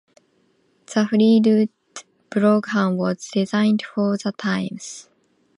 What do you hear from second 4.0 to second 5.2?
the times.